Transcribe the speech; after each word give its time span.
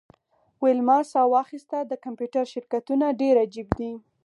ویلما 0.63 0.97
ساه 1.11 1.27
واخیسته 1.33 1.77
د 1.83 1.93
کمپیوټر 2.05 2.43
شرکتونه 2.53 3.05
ډیر 3.21 3.35
عجیب 3.45 3.67
دي 3.79 3.91